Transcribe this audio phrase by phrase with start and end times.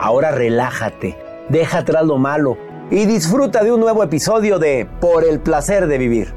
[0.00, 1.18] Ahora relájate,
[1.48, 2.56] deja atrás lo malo
[2.88, 6.32] y disfruta de un nuevo episodio de Por el placer de vivir.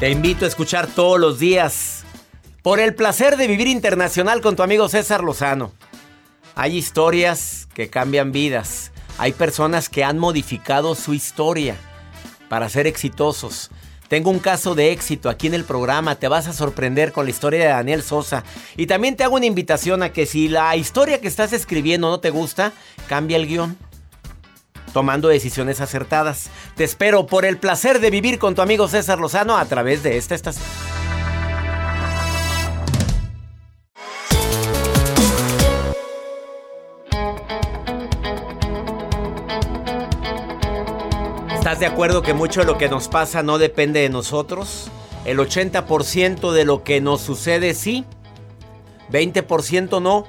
[0.00, 2.04] Te invito a escuchar todos los días
[2.62, 5.72] Por el placer de vivir internacional con tu amigo César Lozano.
[6.54, 8.90] Hay historias que cambian vidas.
[9.18, 11.76] Hay personas que han modificado su historia
[12.48, 13.70] para ser exitosos.
[14.08, 17.30] Tengo un caso de éxito aquí en el programa, te vas a sorprender con la
[17.30, 18.44] historia de Daniel Sosa.
[18.76, 22.20] Y también te hago una invitación a que si la historia que estás escribiendo no
[22.20, 22.72] te gusta,
[23.08, 23.76] cambia el guion.
[24.92, 26.48] Tomando decisiones acertadas.
[26.76, 30.16] Te espero por el placer de vivir con tu amigo César Lozano a través de
[30.16, 30.64] esta estación.
[41.66, 44.88] ¿Estás de acuerdo que mucho de lo que nos pasa no depende de nosotros?
[45.24, 48.04] El 80% de lo que nos sucede sí,
[49.10, 50.26] 20% no.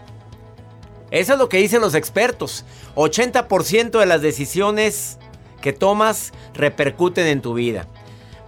[1.11, 2.65] Eso es lo que dicen los expertos.
[2.95, 5.19] 80% de las decisiones
[5.61, 7.87] que tomas repercuten en tu vida.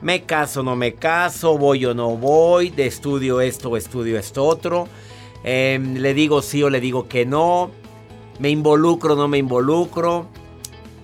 [0.01, 4.43] Me caso, no me caso, voy o no voy, de estudio esto o estudio esto
[4.43, 4.87] otro.
[5.43, 7.69] Em, le digo sí o le digo que no.
[8.39, 10.38] Me involucro o no me involucro.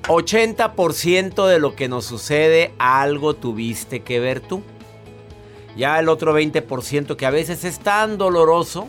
[0.07, 4.61] 80% de lo que nos sucede, algo tuviste que ver tú.
[5.75, 8.87] Ya el otro 20% que a veces es tan doloroso,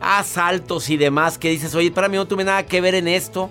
[0.00, 3.50] asaltos y demás, que dices, oye, para mí no tuve nada que ver en esto.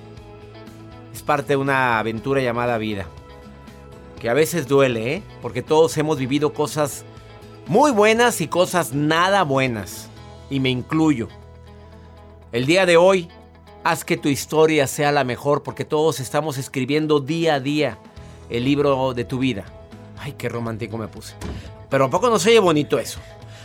[1.13, 3.07] Es parte de una aventura llamada vida.
[4.19, 5.23] Que a veces duele, ¿eh?
[5.41, 7.05] Porque todos hemos vivido cosas
[7.67, 10.09] muy buenas y cosas nada buenas.
[10.49, 11.29] Y me incluyo.
[12.51, 13.29] El día de hoy
[13.83, 17.97] Haz que tu historia sea la mejor porque todos estamos escribiendo día a día
[18.49, 19.65] el libro de tu vida.
[20.19, 21.33] Ay, qué romántico me puse.
[21.89, 23.19] Pero tampoco nos oye bonito eso.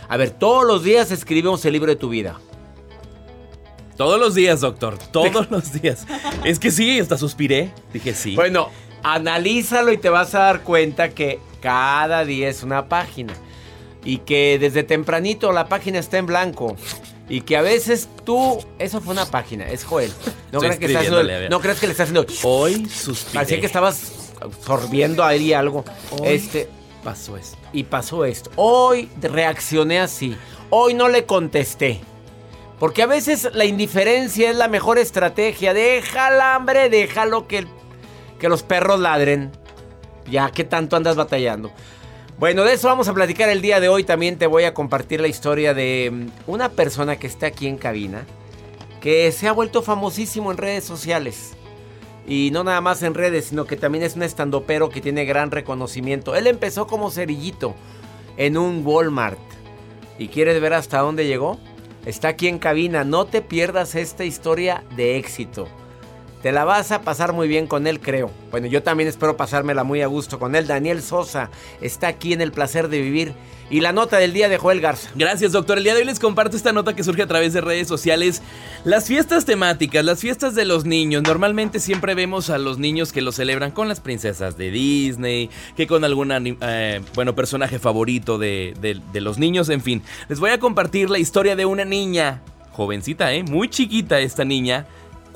[0.09, 2.39] A ver, todos los días escribimos el libro de tu vida.
[3.95, 4.97] Todos los días, doctor.
[4.97, 6.07] Todos los días.
[6.43, 7.71] Es que sí, hasta suspiré.
[7.93, 8.35] Dije sí.
[8.35, 8.69] Bueno,
[9.03, 13.33] analízalo y te vas a dar cuenta que cada día es una página.
[14.03, 16.75] Y que desde tempranito la página está en blanco.
[17.29, 18.59] Y que a veces tú.
[18.79, 20.11] Eso fue una página, es Joel.
[20.51, 20.87] No, crees que,
[21.49, 22.25] no crees que le estás haciendo.
[22.43, 23.33] Hoy suspiré.
[23.33, 24.11] Parecía que estabas
[24.65, 25.83] sorbiendo ahí algo.
[26.11, 26.69] Hoy este.
[27.03, 27.57] Pasó esto.
[27.73, 28.51] Y pasó esto.
[28.55, 30.35] Hoy reaccioné así.
[30.69, 32.01] Hoy no le contesté.
[32.79, 35.73] Porque a veces la indiferencia es la mejor estrategia.
[35.73, 37.65] Deja el hambre, déjalo que,
[38.39, 39.51] que los perros ladren.
[40.29, 41.71] Ya que tanto andas batallando.
[42.39, 44.03] Bueno, de eso vamos a platicar el día de hoy.
[44.03, 47.77] También te voy a compartir la historia de mm, una persona que está aquí en
[47.77, 48.27] cabina,
[49.01, 51.53] que se ha vuelto famosísimo en redes sociales.
[52.27, 55.49] Y no nada más en redes, sino que también es un estandopero que tiene gran
[55.49, 56.35] reconocimiento.
[56.35, 57.73] Él empezó como cerillito
[58.37, 59.39] en un Walmart.
[60.19, 61.57] ¿Y quieres ver hasta dónde llegó?
[62.05, 63.03] Está aquí en cabina.
[63.03, 65.67] No te pierdas esta historia de éxito.
[66.41, 68.31] Te la vas a pasar muy bien con él, creo.
[68.51, 70.67] Bueno, yo también espero pasármela muy a gusto con él.
[70.67, 71.49] Daniel Sosa
[71.81, 73.33] está aquí en el placer de vivir.
[73.69, 75.09] Y la nota del día de Joel Garza.
[75.15, 75.77] Gracias, doctor.
[75.77, 78.41] El día de hoy les comparto esta nota que surge a través de redes sociales.
[78.85, 81.23] Las fiestas temáticas, las fiestas de los niños.
[81.23, 85.85] Normalmente siempre vemos a los niños que lo celebran con las princesas de Disney, que
[85.85, 90.01] con algún eh, bueno, personaje favorito de, de los niños, en fin.
[90.29, 92.41] Les voy a compartir la historia de una niña,
[92.71, 93.43] jovencita, ¿eh?
[93.43, 94.85] Muy chiquita esta niña,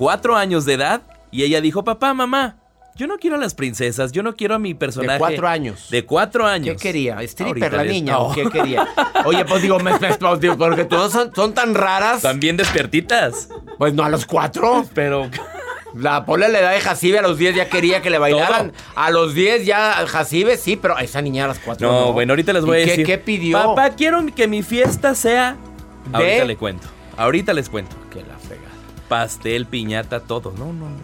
[0.02, 2.56] cuatro años de edad, y ella dijo, papá, mamá,
[2.96, 5.14] yo no quiero a las princesas, yo no quiero a mi personaje.
[5.14, 5.90] De cuatro años.
[5.92, 6.76] De cuatro años.
[6.76, 7.22] ¿Qué quería?
[7.22, 8.88] ¿Stripper la niña o qué quería?
[9.26, 9.92] Oye, pues digo, me,
[10.58, 12.24] porque todas son, tan raras.
[12.24, 13.50] También despiertitas.
[13.78, 14.86] Pues no a los cuatro.
[14.96, 15.30] Pero...
[15.94, 18.72] La Pola le da de Jacibe a los 10 ya quería que le bailaran.
[18.96, 22.14] A los 10 ya Jacibe sí, pero esa niña a las 4 no.
[22.14, 23.06] bueno, ahorita les voy a decir.
[23.06, 23.62] ¿Qué pidió?
[23.62, 25.58] Papá, quiero que mi fiesta sea.
[26.06, 26.18] ¿De?
[26.18, 26.88] Ahorita le cuento.
[27.18, 27.96] Ahorita les cuento.
[28.10, 28.71] Que la fregada.
[29.12, 30.54] Pastel, piñata, todo.
[30.58, 30.96] No, no, no.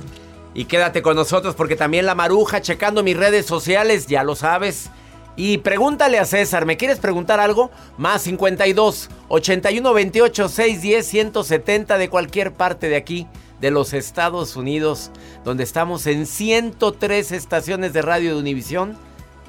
[0.54, 4.90] Y quédate con nosotros porque también la maruja checando mis redes sociales, ya lo sabes.
[5.36, 7.70] Y pregúntale a César, ¿me quieres preguntar algo?
[7.98, 13.28] Más 52 81 28 610 170 de cualquier parte de aquí,
[13.60, 15.12] de los Estados Unidos,
[15.44, 18.98] donde estamos en 103 estaciones de radio de Univisión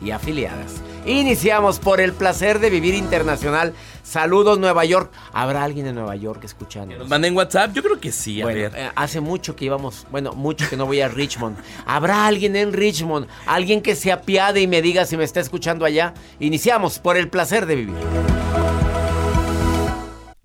[0.03, 0.83] y afiliadas.
[1.06, 3.73] Iniciamos por el placer de vivir internacional.
[4.03, 5.11] Saludos Nueva York.
[5.33, 6.97] ¿Habrá alguien en Nueva York escuchando?
[6.97, 7.73] ¿Nos manden WhatsApp?
[7.73, 8.43] Yo creo que sí.
[8.43, 8.73] A ver.
[8.75, 11.56] Eh, hace mucho que íbamos, bueno, mucho que no voy a Richmond.
[11.87, 13.27] ¿Habrá alguien en Richmond?
[13.47, 16.15] Alguien que se apiade y me diga si me está escuchando allá.
[16.41, 17.97] Iniciamos por el placer de vivir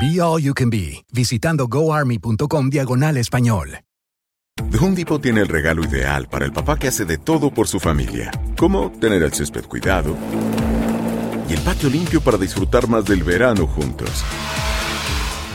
[0.00, 3.80] Be All You Can Be, visitando goarmy.com diagonal español.
[4.70, 7.68] The Home Depot tiene el regalo ideal para el papá que hace de todo por
[7.68, 10.16] su familia, como tener el césped cuidado
[11.48, 14.24] y el patio limpio para disfrutar más del verano juntos.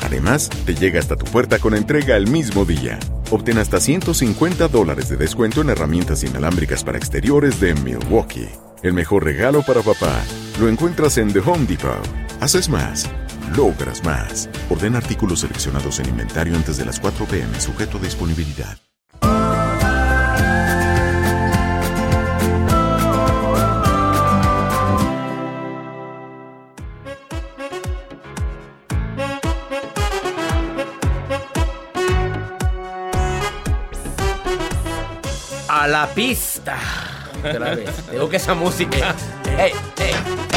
[0.04, 3.00] Además, te llega hasta tu puerta con entrega el mismo día.
[3.32, 8.50] Obtén hasta 150 dólares de descuento en herramientas inalámbricas para exteriores de Milwaukee.
[8.84, 10.24] El mejor regalo para papá
[10.60, 12.08] lo encuentras en The Home Depot.
[12.40, 13.10] Haces más
[13.56, 14.50] logras más.
[14.70, 18.78] Orden artículos seleccionados en inventario antes de las 4 pm, sujeto a disponibilidad.
[35.68, 36.78] A la pista.
[37.40, 38.12] Otra vez.
[38.12, 39.16] Digo que esa música.
[39.58, 40.51] ¡Ey, ey!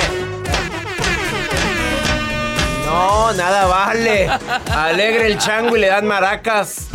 [2.94, 4.28] No, nada vale.
[4.70, 6.86] Alegre el chango y le dan maracas.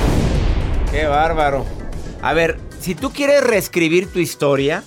[0.91, 1.65] Qué bárbaro.
[2.21, 4.81] A ver, si tú quieres reescribir tu historia,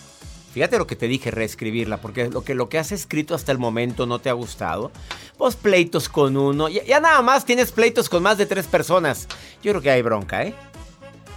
[0.54, 3.58] fíjate lo que te dije, reescribirla, porque lo que, lo que has escrito hasta el
[3.58, 4.90] momento no te ha gustado.
[5.36, 9.28] Pues pleitos con uno, ya, ya nada más tienes pleitos con más de tres personas.
[9.62, 10.54] Yo creo que hay bronca, ¿eh?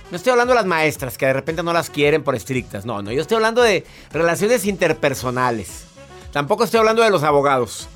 [0.10, 2.86] No estoy hablando de las maestras que de repente no las quieren por estrictas.
[2.86, 3.84] No, no, yo estoy hablando de
[4.14, 5.84] relaciones interpersonales.
[6.32, 7.90] Tampoco estoy hablando de los abogados.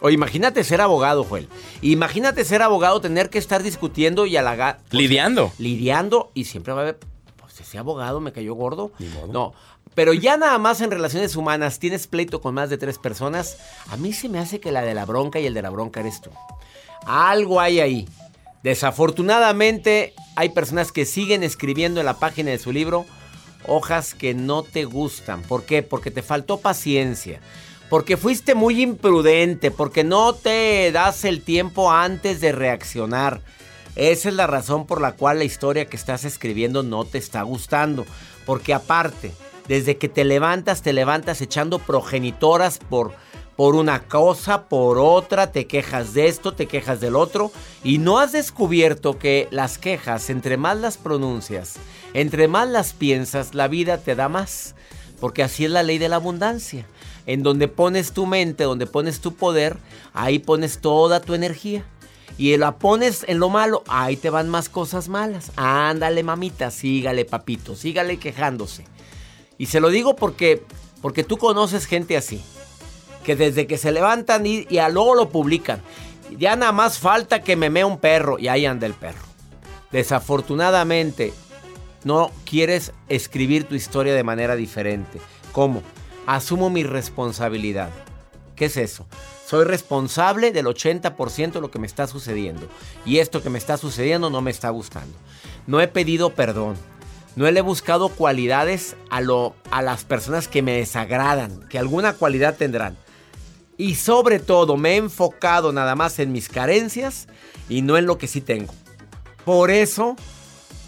[0.00, 1.48] O imagínate ser abogado, Joel.
[1.82, 4.80] Imagínate ser abogado, tener que estar discutiendo y halagar.
[4.90, 5.52] lidiando.
[5.58, 6.98] Lidiando y siempre va a haber.
[7.36, 8.92] Pues ese abogado me cayó gordo.
[9.30, 9.54] No.
[9.94, 13.58] Pero ya nada más en relaciones humanas tienes pleito con más de tres personas.
[13.88, 16.00] A mí se me hace que la de la bronca y el de la bronca
[16.00, 16.30] eres tú.
[17.04, 18.08] Algo hay ahí.
[18.62, 23.06] Desafortunadamente hay personas que siguen escribiendo en la página de su libro
[23.66, 25.42] hojas que no te gustan.
[25.42, 25.82] ¿Por qué?
[25.82, 27.40] Porque te faltó paciencia
[27.88, 33.40] porque fuiste muy imprudente, porque no te das el tiempo antes de reaccionar.
[33.96, 37.42] Esa es la razón por la cual la historia que estás escribiendo no te está
[37.42, 38.06] gustando.
[38.46, 39.32] Porque aparte,
[39.66, 43.12] desde que te levantas, te levantas echando progenitoras por,
[43.56, 47.50] por una cosa, por otra, te quejas de esto, te quejas del otro,
[47.82, 51.74] y no has descubierto que las quejas, entre más las pronuncias,
[52.14, 54.74] entre más las piensas, la vida te da más.
[55.20, 56.86] porque así es la ley de la abundancia.
[57.28, 59.76] En donde pones tu mente, donde pones tu poder,
[60.14, 61.84] ahí pones toda tu energía.
[62.38, 65.52] Y la pones en lo malo, ahí te van más cosas malas.
[65.56, 68.86] Ándale, mamita, sígale, papito, sígale quejándose.
[69.58, 70.62] Y se lo digo porque,
[71.02, 72.40] porque tú conoces gente así.
[73.24, 75.82] Que desde que se levantan y, y a luego lo publican.
[76.38, 79.26] Ya nada más falta que me mea un perro y ahí anda el perro.
[79.92, 81.34] Desafortunadamente,
[82.04, 85.20] no quieres escribir tu historia de manera diferente.
[85.52, 85.82] ¿Cómo?
[86.28, 87.88] Asumo mi responsabilidad.
[88.54, 89.06] ¿Qué es eso?
[89.46, 92.68] Soy responsable del 80% de lo que me está sucediendo.
[93.06, 95.16] Y esto que me está sucediendo no me está gustando.
[95.66, 96.76] No he pedido perdón.
[97.34, 102.12] No le he buscado cualidades a, lo, a las personas que me desagradan, que alguna
[102.12, 102.98] cualidad tendrán.
[103.78, 107.26] Y sobre todo me he enfocado nada más en mis carencias
[107.70, 108.74] y no en lo que sí tengo.
[109.46, 110.14] Por eso,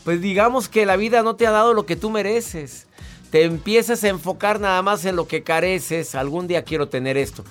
[0.04, 2.88] pues digamos que la vida no te ha dado lo que tú mereces.
[3.30, 6.14] Te empiezas a enfocar nada más en lo que careces.
[6.14, 7.44] Algún día quiero tener esto.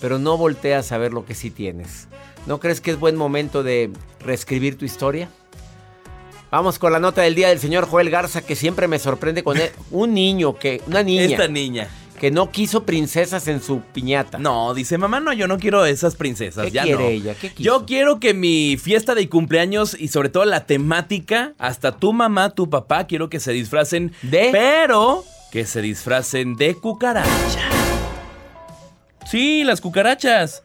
[0.00, 2.08] Pero no volteas a ver lo que sí tienes.
[2.46, 5.28] ¿No crees que es buen momento de reescribir tu historia?
[6.50, 9.56] Vamos con la nota del día del señor Joel Garza, que siempre me sorprende con
[9.56, 9.70] él.
[9.90, 10.82] Un niño que.
[10.86, 11.22] Una niña.
[11.22, 11.88] Esta niña.
[12.22, 14.38] Que no quiso princesas en su piñata.
[14.38, 16.66] No, dice mamá, no, yo no quiero esas princesas.
[16.66, 17.08] ¿Qué ya quiere no.
[17.10, 17.34] ella?
[17.34, 17.64] ¿Qué quiso?
[17.64, 22.50] Yo quiero que mi fiesta de cumpleaños y sobre todo la temática, hasta tu mamá,
[22.50, 24.50] tu papá, quiero que se disfracen ¿De?
[24.52, 27.68] Pero que se disfracen de cucaracha.
[29.28, 30.62] Sí, las cucarachas.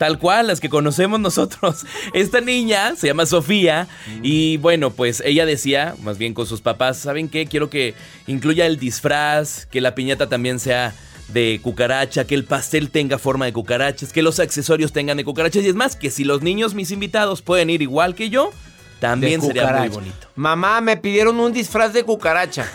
[0.00, 1.84] Tal cual, las que conocemos nosotros.
[2.14, 3.86] Esta niña se llama Sofía
[4.22, 7.44] y bueno, pues ella decía, más bien con sus papás, ¿saben qué?
[7.44, 7.92] Quiero que
[8.26, 10.94] incluya el disfraz, que la piñata también sea
[11.34, 15.64] de cucaracha, que el pastel tenga forma de cucarachas, que los accesorios tengan de cucarachas
[15.64, 18.52] y es más, que si los niños, mis invitados, pueden ir igual que yo,
[19.00, 20.28] también sería muy bonito.
[20.34, 22.66] Mamá, me pidieron un disfraz de cucaracha.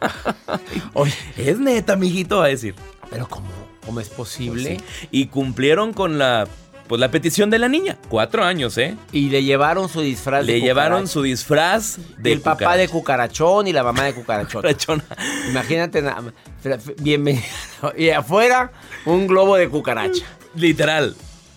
[0.92, 2.74] Oye, Es neta, mijito, va a decir.
[3.08, 3.48] pero ¿cómo,
[3.86, 4.76] cómo es posible?
[4.80, 6.46] Pues Y cumplieron con la,
[6.88, 7.96] pues, la petición de la niña.
[8.08, 8.96] Cuatro años, ¿eh?
[9.12, 11.12] Y le llevaron su disfraz de Le llevaron cucaracha.
[11.12, 15.02] su disfraz de Y el papá de cucarachón y la mamá de cucarachón.
[15.50, 16.02] Imagínate.
[17.00, 17.44] Bienvenido.
[17.96, 18.72] Y afuera,
[19.04, 20.24] un globo de cucaracha.
[20.54, 21.14] Literal.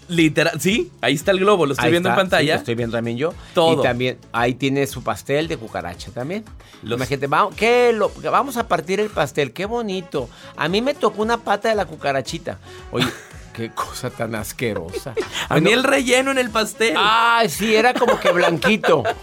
[0.09, 0.59] Literal.
[0.59, 2.47] Sí, ahí está el globo, lo estoy Ahí viendo está, en pantalla.
[2.53, 3.33] sí, lo estoy viendo también yo.
[3.53, 3.79] Todo.
[3.79, 6.43] Y también ahí tiene su pastel de cucaracha también.
[6.83, 7.93] Los- Imagínate, vamos, ¿qué?
[7.93, 10.29] Lo- vamos a partir el pastel, qué bonito.
[10.57, 12.57] A mí me tocó una pata de la cucarachita.
[12.91, 13.05] Oye,
[13.53, 15.13] qué cosa tan asquerosa.
[15.47, 16.95] A mí el relleno en el pastel.
[16.97, 19.03] Ay, sí, era como que blanquito.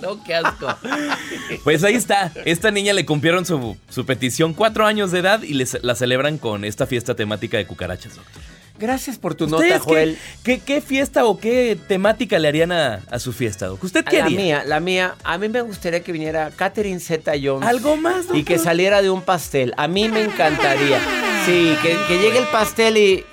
[0.00, 0.66] No, qué asco.
[1.62, 2.32] Pues ahí está.
[2.46, 6.38] Esta niña le cumplieron su, su petición, cuatro años de edad, y les, la celebran
[6.38, 8.42] con esta fiesta temática de cucarachas, doctor.
[8.80, 10.18] Gracias por tu ¿Ustedes nota, Joel.
[10.42, 13.84] qué, qué, qué fiesta o qué temática le harían a, a su fiesta, doc?
[13.84, 14.36] ¿Usted qué la haría?
[14.38, 17.68] mía, la mía, a mí me gustaría que viniera Catherine Zeta Jones.
[17.68, 18.58] ¿Algo más, Y que doctor?
[18.58, 19.74] saliera de un pastel.
[19.76, 20.98] A mí me encantaría.
[21.46, 23.24] Sí, que, que llegue el pastel y,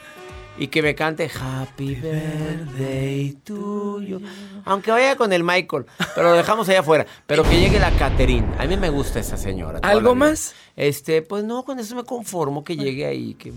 [0.57, 4.21] y que me cante Happy Birthday to you.
[4.65, 5.85] Aunque vaya con el Michael,
[6.15, 7.05] pero lo dejamos allá afuera.
[7.25, 8.47] Pero que llegue la Catherine.
[8.57, 9.79] A mí me gusta esa señora.
[9.81, 10.55] ¿Algo la más?
[10.75, 13.33] Este, pues no, con eso me conformo que llegue ahí.
[13.35, 13.53] Que,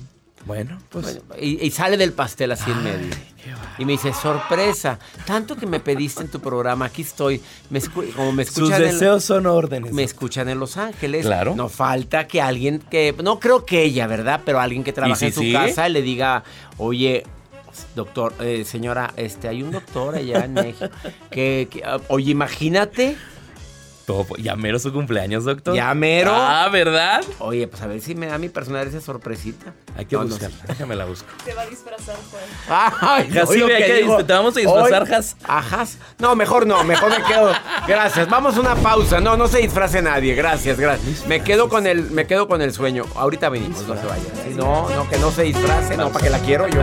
[0.46, 1.04] Bueno, pues...
[1.04, 3.14] bueno, y, y sale del pastel así en medio.
[3.78, 7.40] Y me dice, sorpresa, tanto que me pediste en tu programa, aquí estoy.
[7.70, 9.92] Me como me sus escuchan en- deseos son órdenes.
[9.92, 11.24] me escuchan en Los Ángeles.
[11.26, 11.54] Claro.
[11.54, 14.40] No falta que alguien que, no creo que ella, ¿verdad?
[14.44, 15.52] Pero alguien que trabaje sí, en su sí?
[15.52, 16.44] casa le diga,
[16.76, 17.24] oye,
[17.94, 20.90] doctor, eh, señora, este, hay un doctor allá en México
[21.30, 23.16] que, que, ah, oye, imagínate,
[24.10, 25.74] Todo, ya mero su cumpleaños, doctor.
[25.76, 26.32] Ya mero.
[26.34, 27.22] Ah, ¿verdad?
[27.38, 29.72] oye, pues a ver si me da mi personal esa sorpresita.
[29.96, 30.56] Hay que No, no buscarla.
[30.56, 30.64] sé.
[30.66, 31.28] Déjame la busco.
[31.44, 32.42] Se va a disfrazar, Juan.
[33.00, 34.24] Ay, que que digo.
[34.24, 35.36] te vamos a disfrazar, Jas.
[35.44, 35.98] Ajas.
[36.18, 37.52] No, mejor no, mejor me quedo.
[37.86, 38.28] Gracias.
[38.28, 39.20] Vamos a una pausa.
[39.20, 40.34] No, no se disfrace nadie.
[40.34, 41.26] Gracias, gracias.
[41.26, 43.04] Me quedo con el, me quedo con el sueño.
[43.14, 44.26] Ahorita venimos, no se vayan.
[44.44, 46.82] Sí, No, no, que no se disfrace, no, para que la quiero yo.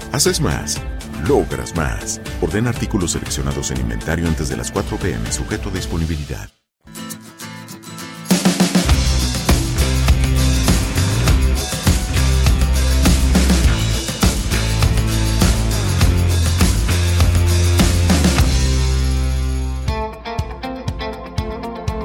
[0.11, 0.81] Haces más,
[1.25, 2.19] logras más.
[2.41, 5.31] Ordena artículos seleccionados en inventario antes de las 4 p.m.
[5.31, 6.49] sujeto a disponibilidad.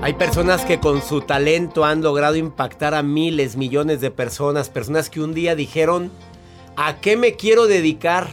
[0.00, 4.70] Hay personas que con su talento han logrado impactar a miles, millones de personas.
[4.70, 6.12] Personas que un día dijeron,
[6.76, 8.28] ¿a qué me quiero dedicar?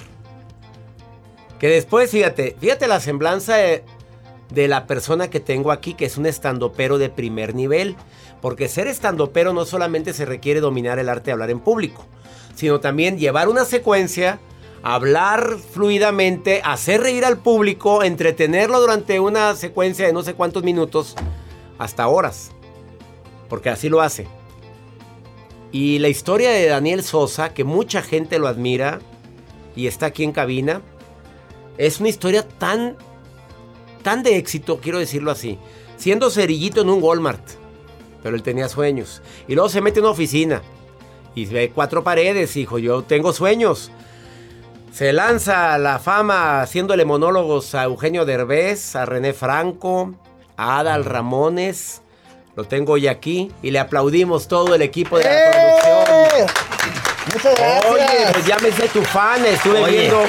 [1.60, 3.84] Que después, fíjate, fíjate la semblanza de,
[4.50, 7.96] de la persona que tengo aquí, que es un estandopero de primer nivel.
[8.42, 12.06] Porque ser estandopero no solamente se requiere dominar el arte de hablar en público,
[12.56, 14.40] sino también llevar una secuencia,
[14.84, 21.16] hablar fluidamente, hacer reír al público, entretenerlo durante una secuencia de no sé cuántos minutos,
[21.78, 22.52] hasta horas.
[23.48, 24.28] Porque así lo hace.
[25.74, 29.00] Y la historia de Daniel Sosa, que mucha gente lo admira
[29.75, 30.82] y está aquí en cabina,
[31.80, 32.96] es una historia tan,
[34.03, 35.58] tan de éxito, quiero decirlo así.
[35.98, 37.42] Siendo cerillito en un Walmart,
[38.22, 39.24] pero él tenía sueños.
[39.48, 40.62] Y luego se mete en una oficina
[41.34, 43.89] y ve cuatro paredes, hijo, yo tengo sueños.
[44.92, 50.13] Se lanza a la fama haciéndole monólogos a Eugenio Derbez, a René Franco,
[50.56, 52.03] a Adal Ramones.
[52.56, 56.48] Lo tengo hoy aquí y le aplaudimos todo el equipo de la producción.
[57.34, 57.86] Muchas gracias.
[57.92, 59.98] Oye, pues ya me sé tu fan, estuve Oye.
[60.02, 60.22] viendo.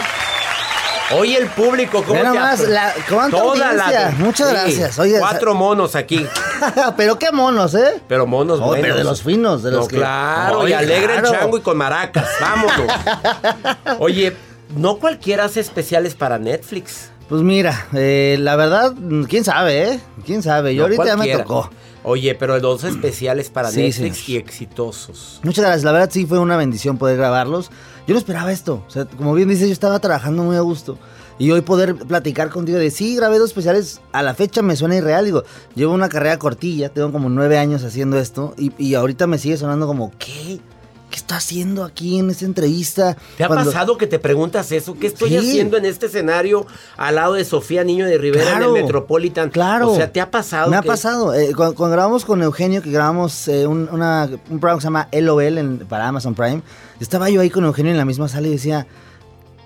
[1.18, 4.14] Oye, el público, ¿cómo Mira apro- la- cuánta audiencia.
[4.18, 4.98] Muchas gracias.
[4.98, 6.26] Oye, cuatro monos aquí.
[6.96, 8.00] pero qué monos, ¿eh?
[8.08, 8.82] Pero monos Oh, buenos.
[8.82, 11.28] pero de los finos, de los No, que- claro, Oye, y alegre claro.
[11.30, 12.26] el chango y con maracas.
[12.40, 12.90] Vámonos.
[13.98, 14.34] Oye,
[14.76, 17.10] no cualquiera hace especiales para Netflix.
[17.28, 18.94] Pues mira, eh, la verdad,
[19.28, 20.00] quién sabe, ¿eh?
[20.24, 20.74] Quién sabe.
[20.74, 21.70] Yo No ahorita ya me tocó.
[22.04, 24.28] Oye, pero dos especiales para Sí, Netflix señor.
[24.28, 25.40] y exitosos.
[25.42, 27.70] Muchas gracias, la verdad sí fue una bendición poder grabarlos.
[28.06, 30.98] Yo no esperaba esto, o sea, como bien dices, yo estaba trabajando muy a gusto.
[31.38, 34.94] Y hoy poder platicar contigo de sí, grabé dos especiales, a la fecha me suena
[34.96, 35.42] irreal, digo,
[35.74, 39.56] llevo una carrera cortilla, tengo como nueve años haciendo esto y, y ahorita me sigue
[39.56, 40.60] sonando como, ¿qué?
[41.14, 43.16] ¿Qué está haciendo aquí en esta entrevista?
[43.36, 44.96] ¿Te ha Cuando- pasado que te preguntas eso?
[44.98, 45.36] ¿Qué estoy Sí.
[45.36, 48.70] haciendo en este escenario al lado de Sofía Niño de Rivera Claro.
[48.70, 49.50] en el Metropolitan?
[49.50, 49.92] Claro.
[49.92, 50.72] O sea, ¿te ha pasado?
[50.72, 51.32] Me ha pasado.
[51.32, 54.86] Eh, cuando, cuando grabamos con Eugenio, que grabamos eh, un, una- un programa que se
[54.86, 56.62] llama LOL en- para Amazon Prime,
[56.98, 58.88] estaba yo ahí con Eugenio en la misma sala y decía,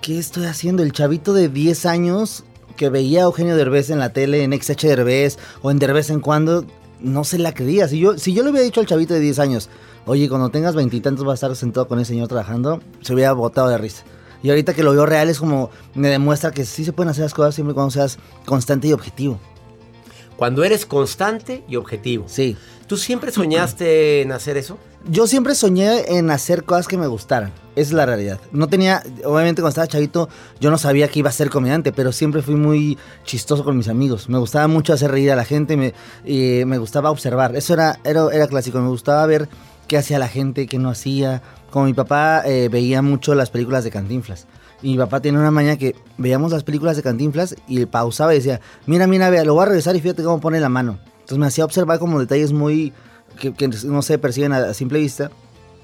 [0.03, 0.83] ¿qué estoy haciendo?
[0.83, 2.43] El chavito de 10 años
[2.77, 6.19] que veía a Eugenio Derbez en la tele, en XH Derbez o en Derbez en
[6.19, 6.63] cuando,
[6.99, 7.87] no se la creía.
[7.87, 9.67] Si yo, si yo le hubiera dicho al chavito de 10 años,
[10.09, 13.67] oye, cuando tengas veintitantos vas a estar sentado con ese señor trabajando, se hubiera botado
[13.69, 14.03] de risa.
[14.41, 17.23] Y ahorita que lo veo real es como me demuestra que sí se pueden hacer
[17.23, 19.39] las cosas siempre y cuando seas constante y objetivo.
[20.35, 22.23] Cuando eres constante y objetivo.
[22.27, 22.57] Sí.
[22.87, 24.79] ¿Tú siempre soñaste en hacer eso?
[25.07, 27.51] Yo siempre soñé en hacer cosas que me gustaran.
[27.75, 28.39] Esa es la realidad.
[28.51, 30.27] No tenía, obviamente cuando estaba chavito,
[30.59, 33.89] yo no sabía que iba a ser comediante, pero siempre fui muy chistoso con mis
[33.89, 34.27] amigos.
[34.27, 35.93] Me gustaba mucho hacer reír a la gente, me,
[36.25, 37.55] y me gustaba observar.
[37.55, 38.79] Eso era, era, era clásico.
[38.79, 39.47] Me gustaba ver
[39.89, 41.41] qué hacía la gente, qué no hacía.
[41.71, 44.47] Como mi papá eh, veía mucho las películas de Cantinflas.
[44.81, 48.37] Y mi papá tenía una maña que veíamos las películas de Cantinflas y pausaba y
[48.37, 50.99] decía, mira, mira, vea, lo voy a regresar y fíjate cómo pone la mano.
[51.15, 52.93] Entonces me hacía observar como detalles muy
[53.39, 55.31] que, no se perciben a, simple vista.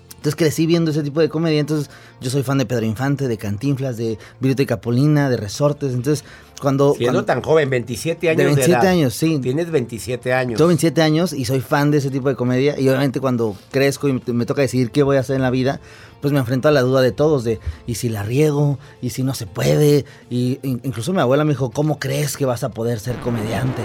[0.10, 1.60] Entonces crecí viendo ese tipo de comedia.
[1.60, 1.90] Entonces
[2.22, 5.94] yo soy fan de Pedro Infante, de Cantinflas, de Virito y de Resortes.
[5.94, 6.24] Entonces
[6.62, 6.94] cuando...
[6.94, 8.92] Siendo cuando- tan joven, 27 años de, De 27 edad.
[8.92, 9.40] años, sí.
[9.40, 10.58] Tienes 27 años.
[10.58, 12.80] Tengo 27 años y soy fan de ese tipo de comedia.
[12.80, 15.50] Y obviamente cuando crezco y me, me toca decidir qué voy a hacer en la
[15.52, 15.80] vida,
[16.22, 18.80] pues me enfrento a la duda de todos, de ¿y si la riego?
[19.02, 20.06] ¿Y si no se puede?
[20.30, 23.82] Y in- incluso mi abuela me dijo, ¿cómo crees que vas a poder ser comediante?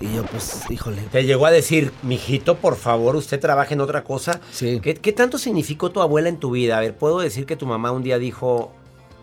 [0.00, 1.00] Y yo, pues, híjole.
[1.12, 4.40] Te llegó a decir, mijito, por favor, usted trabaje en otra cosa.
[4.52, 4.80] Sí.
[4.82, 6.76] ¿Qué, qué tanto significó tu abuela en tu vida?
[6.76, 8.72] A ver, ¿puedo decir que tu mamá un día dijo,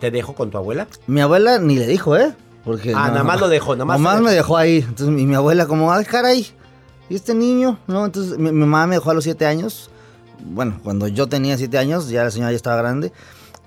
[0.00, 0.88] te dejo con tu abuela?
[1.06, 2.32] Mi abuela ni le dijo, ¿eh?
[2.64, 4.78] Porque Ah, nada más lo dejó, nada más Nomás lo me dejó ahí.
[4.78, 6.46] Entonces mi, mi abuela como, ay, caray,
[7.08, 7.78] ¿y este niño?
[7.86, 8.04] ¿No?
[8.06, 9.90] Entonces mi, mi mamá me dejó a los siete años.
[10.44, 13.12] Bueno, cuando yo tenía siete años, ya la señora ya estaba grande.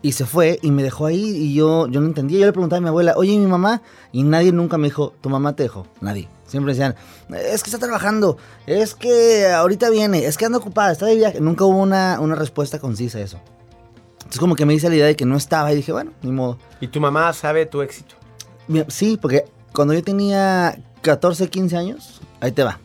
[0.01, 2.39] Y se fue y me dejó ahí y yo, yo no entendía.
[2.39, 3.81] Yo le preguntaba a mi abuela, oye, ¿y mi mamá?
[4.11, 5.87] Y nadie nunca me dijo, ¿tu mamá te dejó?
[5.99, 6.27] Nadie.
[6.45, 6.93] Siempre decían,
[7.31, 11.41] es que está trabajando, es que ahorita viene, es que anda ocupada, está de viaje.
[11.41, 13.39] Nunca hubo una, una respuesta concisa a eso.
[14.17, 16.31] Entonces como que me hice la idea de que no estaba y dije, bueno, ni
[16.31, 16.59] modo.
[16.81, 18.15] ¿Y tu mamá sabe tu éxito?
[18.87, 22.79] Sí, porque cuando yo tenía 14, 15 años, ahí te va.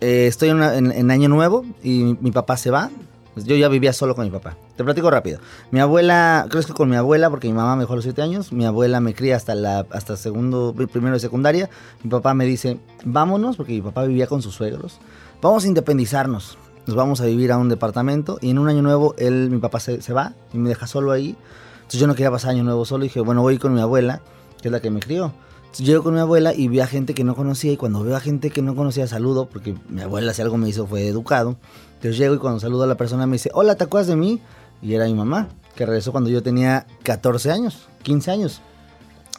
[0.00, 2.90] Eh, estoy en, una- en- en año nuevo y mi papá se va.
[3.32, 4.56] Pues yo ya vivía solo con mi papá.
[4.76, 5.40] Te platico rápido.
[5.72, 8.52] Mi abuela, crezco con mi abuela porque mi mamá me dejó a los 7 años.
[8.52, 11.68] Mi abuela me cría hasta la hasta segundo, primero de secundaria.
[12.04, 14.98] Mi papá me dice, vámonos, porque mi papá vivía con sus suegros.
[15.42, 16.58] Vamos a independizarnos.
[16.86, 18.38] Nos vamos a vivir a un departamento.
[18.40, 21.10] Y en un año nuevo, él, mi papá se, se va y me deja solo
[21.10, 21.34] ahí.
[21.78, 23.04] Entonces yo no quería pasar año nuevo solo.
[23.04, 24.20] Y dije, bueno, voy con mi abuela,
[24.64, 25.30] que es la que me crió.
[25.76, 27.70] Llego con mi abuela y vi a gente que no conocía.
[27.70, 30.70] Y cuando veo a gente que no conocía, saludo, porque mi abuela, si algo me
[30.70, 31.58] hizo, fue educado.
[31.96, 34.40] Entonces llego y cuando saludo a la persona me dice, hola, ¿te acuerdas de mí?
[34.80, 38.62] Y era mi mamá, que regresó cuando yo tenía 14 años, 15 años.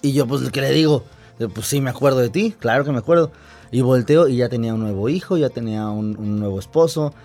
[0.03, 1.03] Y yo, pues, ¿qué le digo?
[1.39, 3.31] Pues sí, me acuerdo de ti, claro que me acuerdo.
[3.71, 7.15] Y volteo y ya tenía un nuevo hijo, ya tenía un, un nuevo esposo.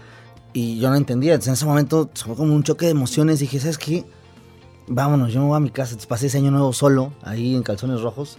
[0.54, 1.34] Y yo no entendía.
[1.34, 3.42] Entonces en ese momento fue como un choque de emociones.
[3.42, 4.06] Y dije, ¿sabes qué?
[4.92, 5.90] Vámonos, yo me voy a mi casa.
[5.92, 8.38] Entonces pasé ese año nuevo solo, ahí en calzones rojos.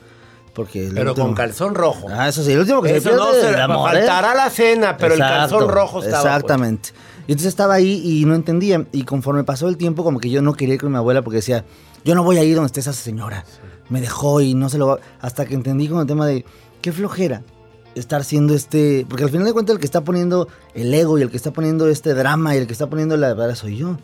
[0.54, 2.08] Porque Pero último- con calzón rojo.
[2.12, 4.00] Ah, eso sí, el último que se Eso pierde no se amor, ¿eh?
[4.00, 6.24] faltará la cena, pero el calzón rojo estaba.
[6.24, 6.34] pues.
[6.34, 6.90] Exactamente.
[7.26, 8.86] Y entonces estaba ahí y no entendía.
[8.92, 11.38] Y conforme pasó el tiempo, como que yo no quería ir con mi abuela porque
[11.38, 11.64] decía,
[12.04, 13.46] yo no voy a ir donde esté esa señora.
[13.88, 15.00] Me dejó y no se lo va.
[15.22, 16.44] Hasta que entendí con el tema de,
[16.82, 17.44] qué flojera
[17.96, 19.06] estar siendo este.
[19.08, 21.52] Porque al final de cuentas, el que está poniendo el ego y el que está
[21.52, 23.98] poniendo este drama y el que está poniendo la verdad soy yo.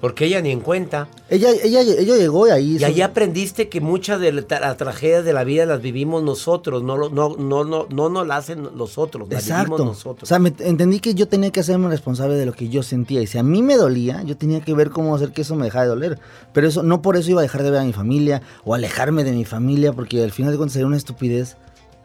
[0.00, 1.08] Porque ella ni en cuenta.
[1.28, 2.76] Ella, ella, ella llegó y ahí.
[2.78, 6.82] Y ahí aprendiste que muchas de la- las tragedias de la vida las vivimos nosotros,
[6.82, 9.84] no, no, no, no, no nos las hacen los otros, las vivimos Exacto.
[9.84, 10.22] nosotros.
[10.22, 13.20] O sea, me- entendí que yo tenía que hacerme responsable de lo que yo sentía.
[13.20, 15.64] Y si a mí me dolía, yo tenía que ver cómo hacer que eso me
[15.66, 16.18] dejara de doler.
[16.54, 19.22] Pero eso, no por eso iba a dejar de ver a mi familia o alejarme
[19.22, 21.58] de mi familia, porque al final de cuentas sería una estupidez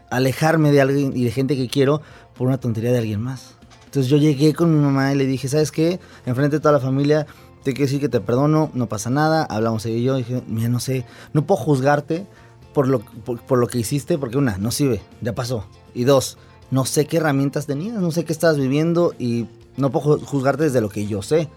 [0.09, 2.01] alejarme de alguien y de gente que quiero
[2.37, 3.55] por una tontería de alguien más.
[3.85, 5.99] Entonces yo llegué con mi mamá y le dije, ¿sabes qué?
[6.25, 7.25] Enfrente de toda la familia,
[7.65, 9.43] te quiero decir que te perdono, no pasa nada.
[9.43, 12.27] Hablamos ella y yo, dije, mira, no sé, no puedo juzgarte
[12.75, 15.65] por lo, por, por lo que hiciste, porque una, no sirve, ya pasó.
[15.95, 16.37] Y dos,
[16.69, 19.47] no sé qué herramientas tenías, no sé qué estabas viviendo y
[19.77, 21.49] no puedo ju- juzgarte desde lo que yo sé.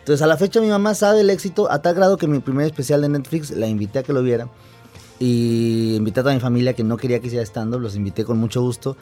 [0.00, 2.66] Entonces a la fecha mi mamá sabe el éxito a tal grado que mi primer
[2.66, 4.48] especial de Netflix la invité a que lo viera.
[5.20, 8.38] Y invité a toda mi familia que no quería que hiciera stand-up, los invité con
[8.38, 8.96] mucho gusto,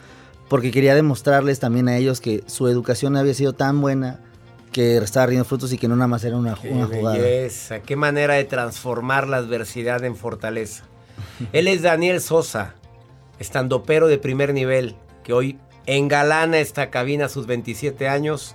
[0.49, 4.19] porque quería demostrarles también a ellos que su educación había sido tan buena
[4.77, 7.17] que estaba rindiendo frutos y que no nada más era una, Qué una jugada.
[7.17, 10.83] belleza, qué manera de transformar la adversidad en fortaleza.
[11.51, 12.75] Él es Daniel Sosa,
[13.39, 18.53] estandopero de primer nivel, que hoy engalana esta cabina a sus 27 años.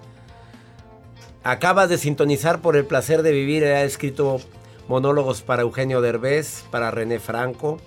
[1.42, 4.40] Acabas de sintonizar por el placer de vivir, ha escrito
[4.86, 7.80] monólogos para Eugenio Derbez, para René Franco,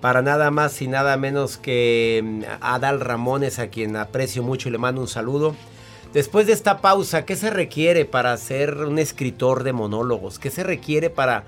[0.00, 4.72] para nada más y nada menos que mm, Adal Ramones, a quien aprecio mucho y
[4.72, 5.54] le mando un saludo.
[6.16, 10.38] Después de esta pausa, ¿qué se requiere para ser un escritor de monólogos?
[10.38, 11.44] ¿Qué se requiere para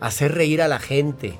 [0.00, 1.38] hacer reír a la gente?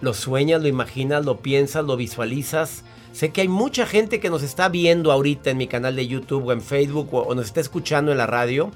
[0.00, 2.82] ¿Lo sueñas, lo imaginas, lo piensas, lo visualizas?
[3.12, 6.46] Sé que hay mucha gente que nos está viendo ahorita en mi canal de YouTube
[6.46, 8.72] o en Facebook o, nos está escuchando en la radio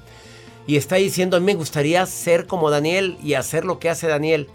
[0.65, 4.07] y está diciendo, a mí me gustaría ser como Daniel y hacer lo que hace
[4.07, 4.47] Daniel.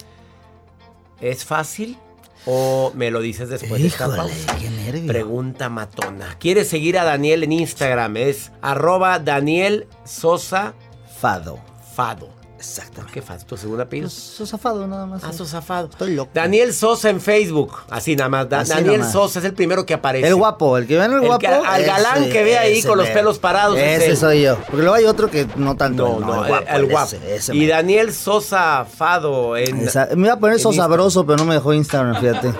[1.20, 1.98] ¿Es fácil?
[2.46, 4.56] ¿O me lo dices después de esta pausa?
[4.58, 5.06] qué nervio.
[5.08, 6.36] Pregunta matona.
[6.38, 8.16] ¿Quieres seguir a Daniel en Instagram?
[8.16, 10.74] Es arroba Daniel Sosa
[11.20, 11.58] Fado.
[11.94, 12.35] Fado.
[12.58, 13.02] Exacto.
[13.12, 13.44] ¿Qué faz?
[13.46, 14.08] ¿Tu segunda pila?
[14.08, 15.22] Sosafado nada más.
[15.22, 15.88] Ah, Sosafado.
[15.90, 16.30] Estoy loco.
[16.32, 17.72] Daniel Sosa en Facebook.
[17.90, 18.48] Así nada más.
[18.48, 19.04] Da- Así Daniel.
[19.04, 20.26] Sosa es el primero que aparece.
[20.26, 21.38] El guapo, el que ven el El guapo.
[21.40, 23.76] que- al galán ese- que ve ahí con los pelos parados.
[23.78, 24.56] es Ese soy yo.
[24.56, 26.18] Porque luego hay otro que no tanto.
[26.18, 26.66] No, no, el guapo.
[26.68, 27.06] el guapo.
[27.16, 27.66] ese- ese y.
[27.66, 29.80] Daniel Sosa Fado en.
[29.80, 30.90] Esa- me iba a poner en eso Instagram.
[30.92, 32.52] sabroso, pero no me dejó Instagram, fíjate.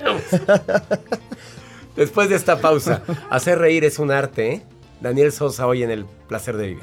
[1.96, 4.62] Después de esta pausa, hacer reír es un arte, ¿eh?
[5.00, 6.82] Daniel Sosa hoy en el placer de vivir.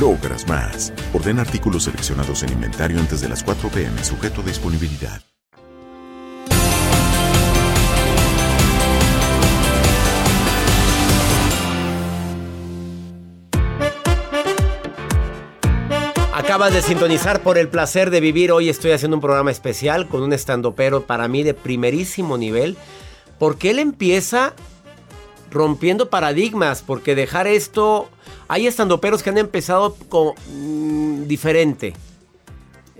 [0.00, 0.92] logras más.
[1.12, 5.20] Ordena artículos seleccionados en inventario antes de las 4 pm, sujeto a disponibilidad.
[16.44, 18.52] Acabas de sintonizar por el placer de vivir.
[18.52, 22.76] Hoy estoy haciendo un programa especial con un estandopero para mí de primerísimo nivel.
[23.38, 24.52] Porque él empieza
[25.50, 26.82] rompiendo paradigmas.
[26.82, 28.08] Porque dejar esto.
[28.54, 31.92] Hay estandoperos que han empezado con, mm, diferente.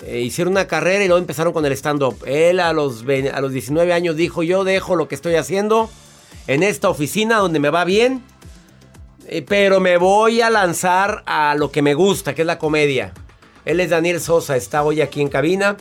[0.04, 2.16] Eh, hicieron una carrera y luego empezaron con el stand-up.
[2.26, 5.88] Él a los, a los 19 años dijo: Yo dejo lo que estoy haciendo
[6.48, 8.20] en esta oficina donde me va bien.
[9.28, 13.12] eh, Pero me voy a lanzar a lo que me gusta, que es la comedia.
[13.64, 15.76] Él es Daniel Sosa, está hoy aquí en cabina.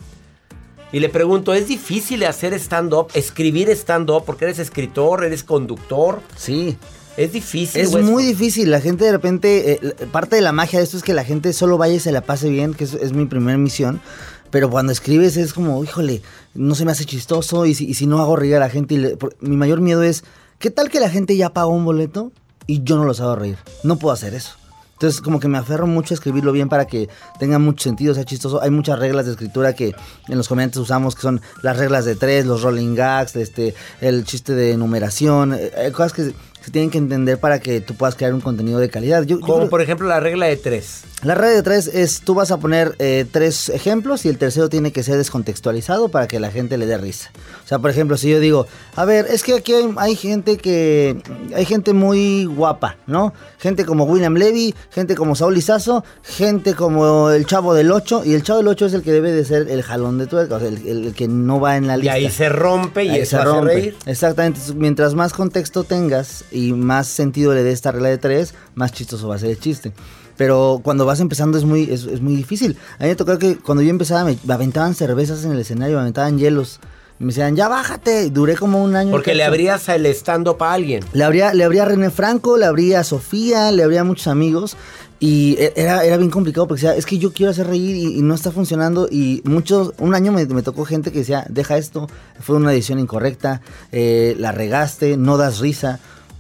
[0.91, 4.23] Y le pregunto, ¿es difícil hacer stand-up, escribir stand-up?
[4.23, 6.21] Porque eres escritor, eres conductor.
[6.37, 6.77] Sí.
[7.17, 7.81] Es difícil.
[7.81, 8.71] Es muy difícil.
[8.71, 9.79] La gente de repente, eh,
[10.11, 12.21] parte de la magia de esto es que la gente solo vaya y se la
[12.21, 14.01] pase bien, que es, es mi primera misión.
[14.49, 16.21] Pero cuando escribes es como, híjole,
[16.53, 18.95] no se me hace chistoso y si, y si no hago reír a la gente.
[18.95, 20.23] y le- por- mi mayor miedo es,
[20.59, 22.31] ¿qué tal que la gente ya pagó un boleto
[22.67, 23.57] y yo no los hago reír?
[23.83, 24.51] No puedo hacer eso.
[24.93, 28.23] Entonces como que me aferro mucho a escribirlo bien para que tenga mucho sentido, sea
[28.23, 28.61] chistoso.
[28.61, 29.93] Hay muchas reglas de escritura que
[30.29, 34.23] en los comediantes usamos, que son las reglas de tres, los rolling gags, este, el
[34.23, 35.53] chiste de numeración.
[35.55, 38.79] eh, Hay cosas que se tienen que entender para que tú puedas crear un contenido
[38.79, 39.23] de calidad.
[39.23, 41.01] Yo- Como por ejemplo la regla de tres.
[41.23, 44.69] La regla de tres es, tú vas a poner eh, tres ejemplos y el tercero
[44.69, 47.31] tiene que ser descontextualizado para que la gente le dé risa.
[47.63, 50.57] O sea, por ejemplo, si yo digo, a ver, es que aquí hay, hay gente
[50.57, 51.21] que,
[51.55, 53.33] hay gente muy guapa, ¿no?
[53.59, 58.33] Gente como William Levy, gente como Saúl Lizazo, gente como el Chavo del 8, y
[58.33, 60.59] el Chavo del 8 es el que debe de ser el jalón de tuerca, o
[60.59, 62.13] sea, el, el que no va en la Y lista.
[62.13, 63.73] ahí se rompe y Ahí se hace rompe.
[63.73, 63.95] reír.
[64.05, 64.59] Exactamente.
[64.75, 69.27] Mientras más contexto tengas y más sentido le dé esta regla de tres, más chistoso
[69.29, 69.93] va a ser el chiste.
[70.37, 72.77] Pero cuando vas empezando es muy, es, es muy difícil.
[72.99, 75.95] A mí me tocó que cuando yo empezaba me, me aventaban cervezas en el escenario,
[75.97, 76.79] me aventaban hielos.
[77.19, 78.29] Me decían, ya bájate.
[78.31, 79.11] Duré como un año.
[79.11, 81.03] Porque le abrías el stand-up a alguien.
[81.13, 84.27] Le abría, le abría a René Franco, le abría a Sofía, le abría a muchos
[84.27, 84.75] amigos.
[85.19, 88.17] Y e- era, era bien complicado porque decía, es que yo quiero hacer reír y,
[88.17, 89.07] y no está funcionando.
[89.09, 92.09] Y muchos, un año me, me tocó gente que decía, deja esto,
[92.41, 93.61] fue una decisión incorrecta,
[93.93, 95.99] eh, la regaste, no das risa.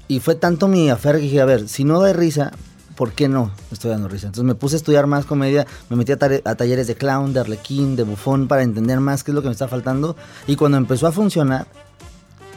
[0.09, 2.51] Y fue tanto mi afer que dije, a ver, si no da risa,
[2.95, 4.27] ¿por qué no estoy dando risa?
[4.27, 7.39] Entonces me puse a estudiar más comedia, me metí a, a talleres de clown, de
[7.39, 10.15] arlequín, de bufón para entender más qué es lo que me está faltando.
[10.47, 11.67] Y cuando empezó a funcionar,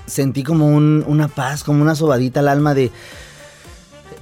[0.06, 2.90] sentí como un- una paz, como una sobadita al alma de...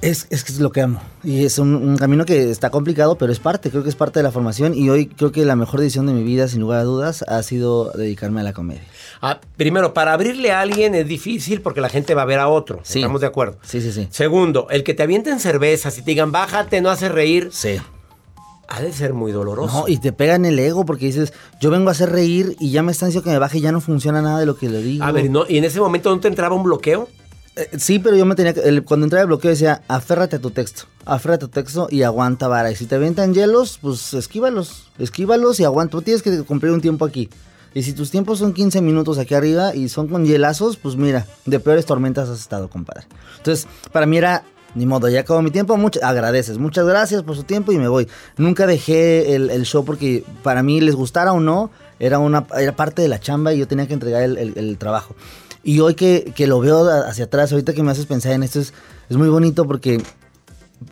[0.00, 1.00] Es, es lo que amo.
[1.22, 4.18] Y es un, un camino que está complicado, pero es parte, creo que es parte
[4.18, 4.74] de la formación.
[4.74, 7.42] Y hoy creo que la mejor decisión de mi vida, sin lugar a dudas, ha
[7.42, 8.83] sido dedicarme a la comedia.
[9.20, 12.48] Ah, primero, para abrirle a alguien es difícil porque la gente va a ver a
[12.48, 12.81] otro.
[12.83, 12.98] Sí.
[13.00, 13.59] Estamos de acuerdo.
[13.62, 14.09] Sí, sí, sí.
[14.11, 17.50] Segundo, el que te avienten cervezas y te digan, bájate, no hace reír.
[17.53, 17.79] Sí.
[18.68, 19.81] Ha de ser muy doloroso.
[19.81, 22.70] No, y te pega en el ego porque dices, yo vengo a hacer reír y
[22.70, 24.68] ya me están diciendo que me baje y ya no funciona nada de lo que
[24.70, 25.05] le digo.
[25.05, 25.44] A ver, ¿no?
[25.48, 27.09] ¿y en ese momento no te entraba un bloqueo?
[27.57, 28.61] Eh, sí, pero yo me tenía que.
[28.61, 30.85] el- cuando entraba el bloqueo decía, aférrate a tu texto.
[31.05, 32.70] Aférrate a tu texto y aguanta vara.
[32.72, 34.88] Y si te avientan hielos, pues esquívalos.
[34.98, 35.92] Esquívalos y aguanta.
[35.92, 37.29] Tú tienes que cumplir un tiempo aquí.
[37.75, 41.27] Y si tus tiempos son 15 minutos aquí arriba y son con hielazos, pues mira,
[41.45, 43.05] de peores tormentas has estado, compadre.
[43.39, 44.45] Entonces, para mí era.
[44.77, 47.87] Ni modo, ya acabó mi tiempo, mucho, agradeces, muchas gracias por su tiempo y me
[47.87, 48.09] voy.
[48.37, 52.75] Nunca dejé el, el show porque para mí, les gustara o no, era, una, era
[52.75, 55.15] parte de la chamba y yo tenía que entregar el, el- el trabajo.
[55.63, 58.59] Y hoy que, que lo veo hacia atrás, ahorita que me haces pensar en esto,
[58.59, 58.75] es,
[59.09, 60.03] es muy bonito porque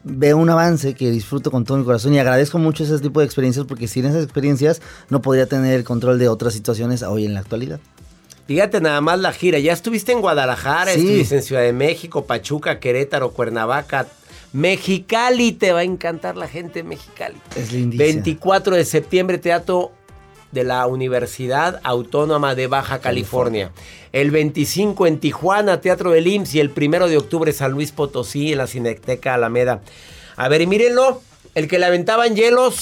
[0.05, 3.27] veo un avance que disfruto con todo mi corazón y agradezco mucho ese tipo de
[3.27, 7.35] experiencias porque sin esas experiencias no podría tener el control de otras situaciones hoy en
[7.35, 7.81] la actualidad.
[8.47, 9.59] Fíjate nada más la gira.
[9.61, 11.01] Ya estuviste en Guadalajara, Sí.
[11.01, 14.07] estuviste en Ciudad de México, Pachuca, Querétaro, Cuernavaca.
[14.53, 17.37] Mexicali, te va a encantar la gente de Mexicali.
[17.57, 18.05] Es lindísimo.
[18.05, 19.93] 24 de septiembre, Teatro
[20.53, 23.71] de la Universidad Autónoma de Baja California.
[24.13, 26.55] El 25 en Tijuana, Teatro del IMSS.
[26.57, 29.81] Y el primero de octubre, San Luis Potosí, en la Cineteca Alameda.
[30.37, 31.21] A ver, y mírenlo.
[31.55, 32.77] El que le aventaban hielos,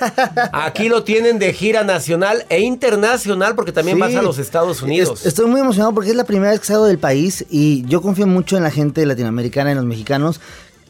[0.52, 4.00] aquí lo tienen de gira nacional e internacional porque también Sí.
[4.00, 5.20] vas a los Estados Unidos.
[5.20, 8.00] Es- estoy muy emocionado porque es la primera vez que salgo del país y yo
[8.00, 10.40] confío mucho en la gente latinoamericana, en los mexicanos.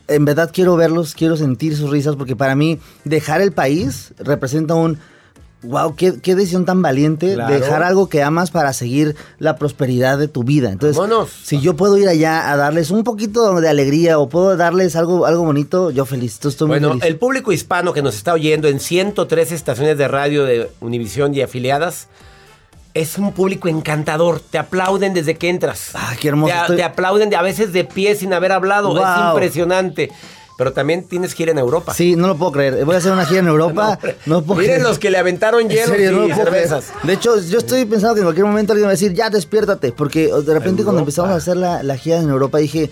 [0.09, 4.75] En verdad quiero verlos, quiero sentir sus risas porque para mí dejar el país representa
[4.75, 4.99] un...
[5.64, 7.55] Wow, qué, qué decisión tan valiente Claro.
[7.55, 10.70] dejar algo que amas para seguir la prosperidad de tu vida.
[10.70, 11.01] Entonces,
[11.44, 15.25] si yo puedo ir allá a darles un poquito de alegría o puedo darles algo,
[15.25, 16.35] algo bonito, yo feliz.
[16.35, 17.05] Entonces, estoy muy Bueno, feliz.
[17.05, 21.42] el público hispano que nos está oyendo en 103 estaciones de radio de Univisión y
[21.42, 22.09] afiliadas
[22.94, 24.40] es un público encantador.
[24.40, 25.90] Te aplauden desde que entras.
[25.94, 26.53] Ah, qué hermoso.
[26.55, 28.94] Te, Estoy- te aplauden de, a veces de pie sin haber hablado.
[28.96, 30.11] Es impresionante.
[30.56, 31.94] Pero también tienes ir en Europa.
[31.94, 32.84] Sí, no lo puedo creer.
[32.84, 33.98] Voy a hacer una gira en Europa.
[34.26, 34.88] no, lo puedo Miren creer.
[34.88, 36.34] los que le aventaron no y creer.
[36.34, 36.84] cervezas.
[37.02, 39.92] De hecho, yo estoy pensando que en cualquier momento alguien va a decir, ya despiértate.
[39.92, 42.90] Porque de repente cuando empezamos a hacer la, la gira en Europa dije,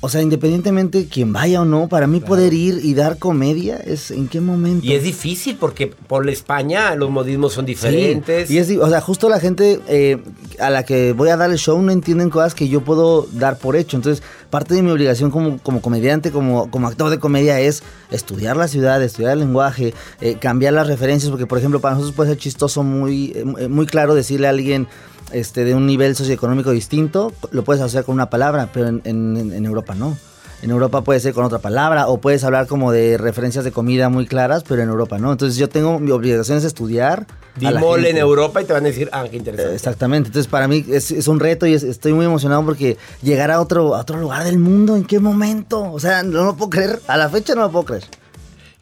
[0.00, 4.10] o sea, independientemente quien vaya o no, para mí poder ir y dar comedia es
[4.10, 4.86] en qué momento.
[4.86, 8.48] Y es difícil porque por España los modismos son diferentes.
[8.48, 10.18] Sí, y es, o sea, justo la gente eh,
[10.58, 13.58] a la que voy a dar el show no entienden cosas que yo puedo dar
[13.58, 13.96] por hecho.
[13.96, 18.56] Entonces, parte de mi obligación como, como comediante, como, como actor de comedia es estudiar
[18.56, 22.30] la ciudad, estudiar el lenguaje, eh, cambiar las referencias, porque por ejemplo, para nosotros puede
[22.30, 24.88] ser chistoso, muy, eh, muy claro decirle a alguien
[25.32, 29.52] este, de un nivel socioeconómico distinto, lo puedes hacer con una palabra, pero en, en-
[29.52, 30.16] en Europa no.
[30.62, 34.08] En Europa puede ser con otra palabra o puedes hablar como de referencias de comida
[34.08, 35.30] muy claras, pero en Europa no.
[35.30, 37.26] Entonces yo tengo mi obligación es estudiar.
[37.56, 38.16] Di a la mole en.
[38.16, 39.74] Europa y te van a decir, ah, qué interesante.
[39.74, 43.50] Exactamente, entonces para mí es, es un reto y es- estoy muy emocionado porque llegar
[43.50, 45.92] a otro, a otro lugar del mundo, ¿en qué momento?
[45.92, 48.04] O sea, no lo puedo creer, a la fecha no lo puedo creer.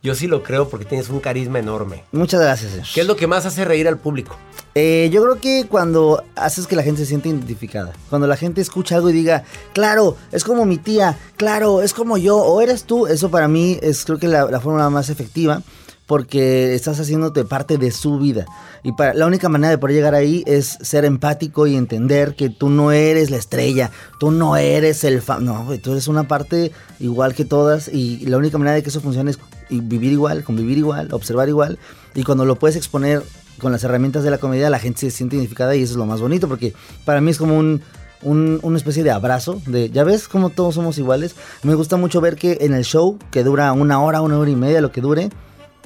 [0.05, 2.05] Yo sí lo creo porque tienes un carisma enorme.
[2.13, 2.73] Muchas gracias.
[2.73, 2.87] señor.
[2.95, 4.37] ¿Qué es lo que más hace reír al público?
[4.75, 8.61] Eh, yo creo que cuando haces que la gente se sienta identificada, cuando la gente
[8.61, 12.85] escucha algo y diga, claro, es como mi tía, claro, es como yo, o eres
[12.85, 15.63] tú, eso para mí es creo que la, la fórmula más efectiva
[16.07, 18.45] porque estás haciéndote parte de su vida.
[18.83, 22.51] Y para, la única manera de poder llegar ahí es ser empático y entender que
[22.51, 23.91] tú no eres la estrella,
[24.21, 28.37] tú no eres el fan, no, tú eres una parte igual que todas y la
[28.37, 29.39] única manera de que eso funcione es
[29.71, 31.79] y vivir igual, convivir igual, observar igual.
[32.15, 33.23] Y cuando lo puedes exponer
[33.59, 36.07] con las herramientas de la comedia, la gente se siente identificada y eso es lo
[36.07, 36.75] más bonito, porque
[37.05, 37.83] para mí es como un,
[38.23, 41.35] un- una especie de abrazo, de, ya ves cómo todos somos iguales.
[41.63, 44.57] Me gusta mucho ver que en el show, que dura una hora, una hora y
[44.57, 45.31] media, lo que dure,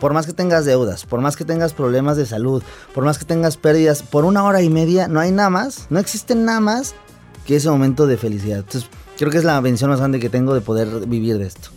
[0.01, 2.63] por más que tengas deudas, por más que tengas problemas de salud,
[2.95, 5.99] por más que tengas pérdidas, por una hora y media no hay nada más, no
[5.99, 6.95] existe nada más
[7.47, 8.59] que ese momento de felicidad.
[8.59, 8.89] Entonces,
[9.19, 11.71] creo que es la bendición más grande que tengo de poder vivir de esto.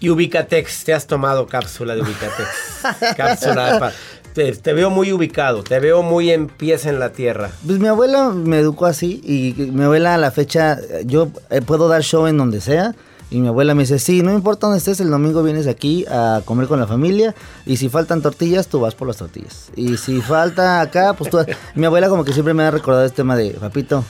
[0.00, 2.48] Y Ubicatex, te has tomado cápsula de Ubicatex.
[3.16, 3.78] cápsula.
[3.78, 3.92] pa-
[4.32, 7.50] te, te veo muy ubicado, te veo muy en pies en la tierra.
[7.66, 11.88] Pues mi abuela me educó así y mi abuela a la fecha, yo eh, puedo
[11.88, 12.94] dar show en donde sea.
[13.30, 16.40] Y mi abuela me dice, sí, no importa dónde estés, el domingo vienes aquí a
[16.46, 17.34] comer con la familia
[17.66, 19.70] y si faltan tortillas, tú vas por las tortillas.
[19.76, 21.38] Y si falta acá, pues tú...
[21.74, 24.02] mi abuela como que siempre me ha recordado este tema de, papito,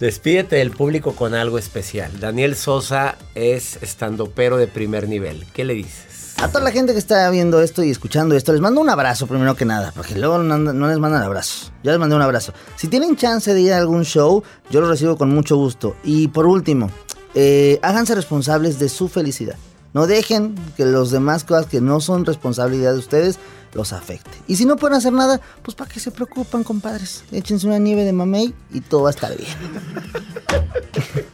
[0.00, 2.20] Despídete del público con algo especial.
[2.20, 5.44] Daniel Sosa es estandopero de primer nivel.
[5.52, 6.08] ¿Qué le dices?
[6.40, 9.26] a toda la gente que está viendo esto y escuchando esto, les mando un abrazo
[9.26, 10.56] primero que nada, porque luego no,
[10.88, 11.72] les mandan abrazos.
[11.82, 12.52] Ya les mandé un abrazo.
[12.76, 15.96] Si tienen chance de ir a algún show, yo lo recibo con mucho gusto.
[16.04, 16.90] Y por último,
[17.34, 19.56] eh, háganse responsables de su felicidad.
[19.94, 23.40] No dejen que los demás cosas que no son responsabilidad de ustedes
[23.72, 24.30] los afecte.
[24.46, 27.24] Y si no pueden hacer nada, pues para qué se preocupan, compadres.
[27.32, 29.50] Échense una nieve de mamey y todo va a estar bien.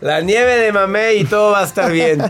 [0.00, 2.22] La nieve de mamey y todo va a estar bien.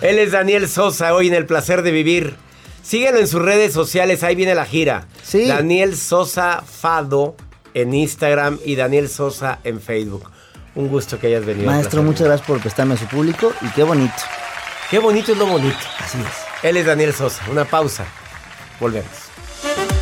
[0.00, 2.34] Él es Daniel Sosa, hoy en El Placer de Vivir.
[2.82, 5.06] Síguelo en sus redes sociales, ahí viene la gira.
[5.22, 5.46] Sí.
[5.46, 7.36] Daniel Sosa Fado
[7.74, 10.28] en Instagram y Daniel Sosa en Facebook.
[10.74, 11.70] Un gusto que hayas venido.
[11.70, 14.14] Maestro, muchas gracias por prestarme a su público y qué bonito.
[14.90, 15.78] Qué bonito es lo bonito.
[16.00, 16.64] Así es.
[16.68, 17.44] Él es Daniel Sosa.
[17.50, 18.04] Una pausa.
[18.82, 20.01] Volvemos.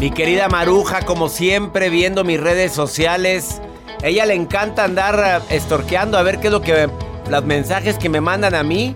[0.00, 3.60] Mi querida Maruja, como siempre, viendo mis redes sociales.
[4.02, 6.88] Ella le encanta andar eh, estorqueando a ver qué es lo que.
[7.30, 8.94] Los mensajes que me mandan a mí.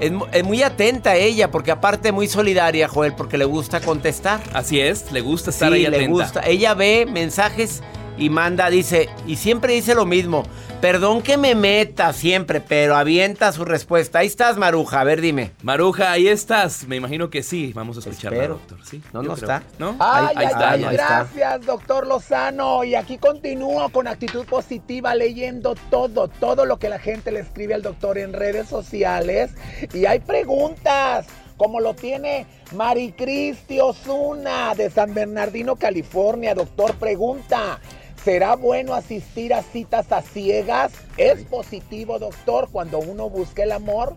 [0.00, 4.40] Es, mu- es muy atenta ella, porque aparte muy solidaria, Joel, porque le gusta contestar.
[4.54, 6.10] Así es, le gusta estar Sí, ahí le atenta.
[6.10, 6.40] gusta.
[6.46, 7.82] Ella ve mensajes
[8.20, 10.44] y manda, dice, y siempre dice lo mismo.
[10.80, 14.20] Perdón que me meta siempre, pero avienta su respuesta.
[14.20, 15.00] Ahí estás, Maruja.
[15.00, 15.50] A ver, dime.
[15.62, 16.86] Maruja, ahí estás.
[16.86, 17.72] Me imagino que sí.
[17.74, 18.54] Vamos a escucharla, Espero.
[18.54, 18.78] doctor.
[18.86, 19.50] Sí, No, yo no creo.
[19.50, 19.62] está.
[19.78, 19.96] ¿No?
[19.98, 21.06] Ay, Ahí- ahí ay, está, ay, ahí está.
[21.18, 22.84] gracias, doctor Lozano.
[22.84, 27.74] Y aquí continúo con actitud positiva leyendo todo, todo lo que la gente le escribe
[27.74, 29.50] al doctor en redes sociales.
[29.92, 31.26] Y hay preguntas,
[31.58, 36.54] como lo tiene Maricristi Osuna de San Bernardino, California.
[36.54, 37.80] Doctor, pregunta.
[38.24, 40.92] ¿Será bueno asistir a citas a ciegas?
[41.16, 44.14] ¿Es positivo, doctor, cuando uno busca el amor?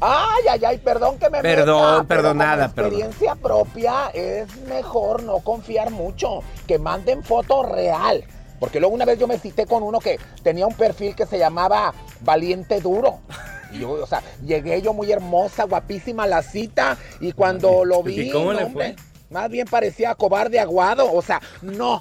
[0.00, 2.92] Ay, ay, ay, perdón que me Perdón, meta, pero perdonada, perdón.
[2.92, 8.22] experiencia propia es mejor no confiar mucho, que manden foto real.
[8.60, 11.38] Porque luego una vez yo me cité con uno que tenía un perfil que se
[11.38, 13.20] llamaba Valiente Duro.
[13.72, 18.02] Y yo, o sea, llegué yo muy hermosa, guapísima a la cita y cuando lo
[18.02, 19.04] vi, ¿Y cómo no, le hombre, fue?
[19.30, 21.98] más bien parecía cobarde aguado, o sea, no.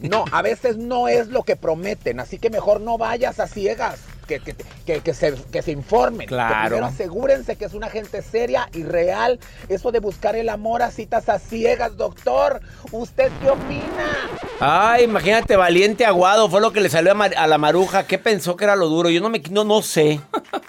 [0.00, 4.00] No, a veces no es lo que prometen, así que mejor no vayas a ciegas.
[4.26, 4.54] Que, que,
[4.86, 6.28] que, que se, que se informen.
[6.28, 6.76] Claro.
[6.76, 9.40] primero asegúrense que es una gente seria y real.
[9.68, 12.60] Eso de buscar el amor a citas a ciegas, doctor.
[12.92, 14.30] ¿Usted qué opina?
[14.60, 18.06] Ay, imagínate, valiente aguado, fue lo que le salió a, Mar- a la maruja.
[18.06, 19.10] ¿Qué pensó que era lo duro?
[19.10, 20.20] Yo no me no, no sé,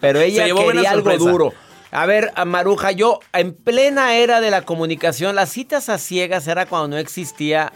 [0.01, 1.53] pero ella Se llevó buena quería algo duro.
[1.91, 6.47] A ver, a Maruja, yo en plena era de la comunicación, las citas a ciegas
[6.47, 7.71] era cuando no existía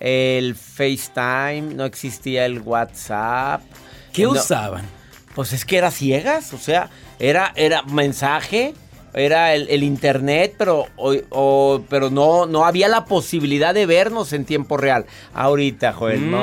[0.00, 3.60] el FaceTime, no existía el WhatsApp.
[4.12, 4.84] ¿Qué No, usaban?
[5.34, 8.74] Pues es que era ciegas, o sea, era, era mensaje
[9.12, 14.32] era el, el internet, pero, o- o- pero no, no había la posibilidad de vernos
[14.32, 15.04] en tiempo real.
[15.34, 16.38] Ahorita, Joel, no,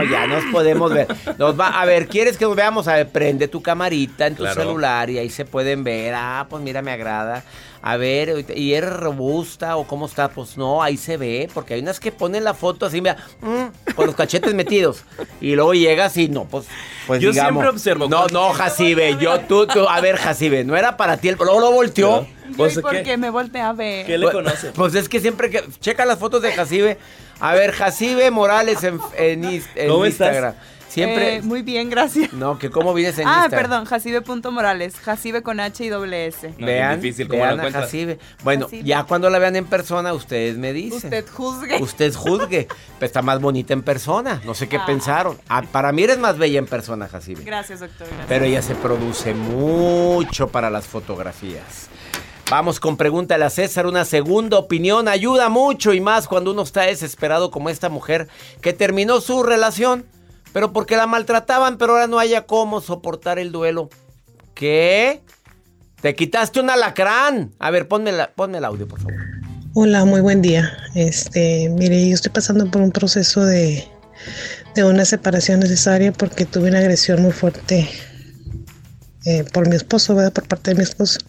[0.00, 0.10] Mm.
[0.10, 1.06] ya nos podemos ver.
[1.38, 2.88] Nos va, a ver, ¿quieres que nos veamos?
[2.88, 4.60] A ver, prende tu camarita en tu Claro.
[4.62, 6.12] celular y ahí se pueden ver.
[6.16, 7.44] Ah, pues mira, me agrada.
[7.84, 10.28] A ver, ¿y eres robusta o cómo está?
[10.28, 13.92] Pues no, ahí se ve, porque hay unas que ponen la foto así, mira, mm,
[13.96, 15.02] con los cachetes metidos.
[15.40, 16.66] Y luego llegas y no, pues,
[17.08, 17.50] pues Yo digamos.
[17.62, 21.28] siempre observo No, no, Jacibe, yo, tú, tú, a ver, Jacibe, no era para ti,
[21.28, 22.24] el, luego lo volteó.
[22.56, 24.06] Pues, ¿Y por qué me volteé a ver?
[24.06, 24.70] ¿Qué le Pues- conoce?
[24.72, 25.64] Pues es que siempre que.
[25.80, 26.98] Checa las fotos de Jacibe.
[27.40, 30.54] A ver, Jacibe Morales en, en en ¿Cómo estás?
[30.92, 31.36] Siempre.
[31.36, 32.32] Eh, muy bien, gracias.
[32.34, 33.60] No, que cómo vives en Ah, Instagram.
[33.62, 34.96] perdón, Jacibe.morales.
[35.00, 36.54] Jacibe con H y doble S.
[36.58, 37.70] No, vean, es difícil, ¿cómo vean a?
[37.70, 38.18] Jacibe.
[38.44, 38.84] Bueno, Jacibe.
[38.84, 40.98] ya cuando la vean en persona, ustedes me dicen.
[40.98, 41.82] Usted juzgue.
[41.82, 42.68] Usted juzgue.
[42.98, 44.40] Pero está más bonita en persona.
[44.44, 44.84] No sé qué Ah.
[44.86, 45.38] pensaron.
[45.48, 47.42] Ah, para mí eres más bella en persona, Jacibe.
[47.44, 48.06] Gracias, doctor.
[48.08, 48.26] gracias.
[48.28, 51.88] Pero ella se produce mucho para las fotografías.
[52.50, 56.82] Vamos con pregúntale a César, una segunda opinión ayuda mucho y más cuando uno está
[56.82, 58.28] desesperado como esta mujer
[58.60, 60.04] que terminó su relación,
[60.52, 63.88] pero porque la maltrataban, pero ahora no haya cómo soportar el duelo.
[64.54, 65.22] ¿Qué?
[66.00, 67.52] Te quitaste un alacrán.
[67.58, 69.20] A ver, ponme, la- ponme el audio, por favor.
[69.74, 70.76] Hola, muy buen día.
[70.94, 73.88] Este, mire, yo estoy pasando por un proceso de,
[74.74, 77.88] de una separación necesaria porque tuve una agresión muy fuerte
[79.24, 80.32] eh, por mi esposo, ¿verdad?
[80.32, 81.20] Por parte de mi esposo.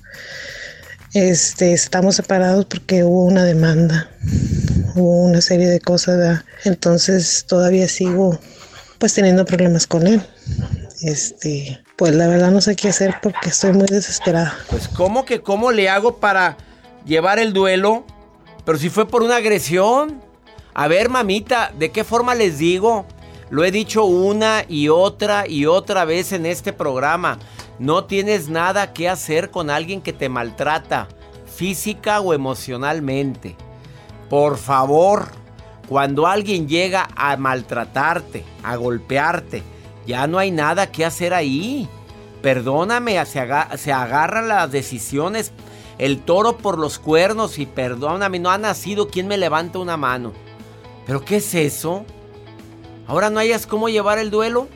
[1.14, 4.10] Este, estamos separados porque hubo una demanda,
[4.96, 6.44] hubo una serie de cosas, ¿verdad?
[6.66, 8.40] Entonces todavía sigo
[9.04, 10.22] pues teniendo problemas con él.
[11.02, 14.58] Este, pues la verdad no sé qué hacer porque estoy muy desesperada.
[14.70, 16.56] Pues, ¿cómo que cómo le hago para
[17.06, 18.06] llevar el duelo?
[18.64, 20.22] Pero si fue por una agresión.
[20.74, 23.06] A ver, mamita, ¿de qué forma les digo?
[23.50, 27.40] Lo he dicho una y otra y otra vez en este programa.
[27.80, 31.10] No tienes nada que hacer con alguien que te maltrata,
[31.54, 33.58] física o emocionalmente.
[34.30, 35.28] Por favor,
[35.94, 39.62] cuando alguien llega a maltratarte, a golpearte,
[40.08, 41.88] ya no hay nada que hacer ahí.
[42.42, 45.52] Perdóname, se, aga- se agarran las decisiones,
[46.00, 50.34] el toro por los cuernos y perdóname, no ha nacido quien me levanta una mano.
[51.06, 52.06] ¿Pero qué es eso?
[53.06, 54.68] ¿Ahora no hayas cómo llevar el duelo?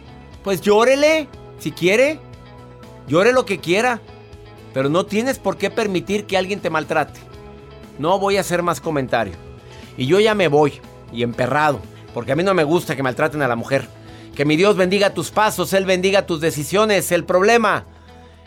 [0.43, 2.19] Pues llórele, si quiere.
[3.07, 4.01] Llore lo que quiera.
[4.71, 7.19] Pero no tienes por qué permitir que alguien te maltrate.
[7.97, 9.33] No voy a hacer más comentario.
[9.97, 10.79] Y yo ya me voy,
[11.11, 11.79] y emperrado,
[12.13, 13.87] porque a mí no me gusta que maltraten a la mujer.
[14.35, 17.11] Que mi Dios bendiga tus pasos, Él bendiga tus decisiones.
[17.11, 17.85] El problema,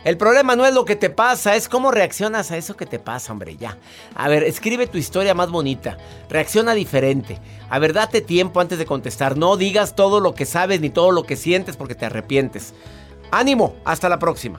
[0.04, 2.98] el problema no es lo que te pasa, es cómo reaccionas a eso que te
[2.98, 3.76] pasa, hombre, ya.
[4.14, 5.98] A ver, escribe tu historia más bonita,
[6.28, 7.38] reacciona diferente.
[7.68, 11.10] A ver, date tiempo antes de contestar, no digas todo lo que sabes ni todo
[11.10, 12.72] lo que sientes porque te arrepientes.
[13.30, 14.58] Ánimo, hasta la próxima.